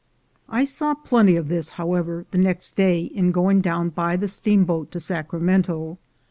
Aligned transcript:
I 0.49 0.63
saw 0.63 0.95
plenty 0.95 1.35
of 1.35 1.47
this, 1.47 1.69
however, 1.77 2.25
the 2.31 2.39
next 2.39 2.75
day 2.75 3.01
in 3.03 3.31
going 3.31 3.61
dovt^n 3.61 3.93
by 3.93 4.15
the 4.15 4.27
steamboat 4.27 4.89
to 4.93 4.99
Sacramento. 4.99 5.99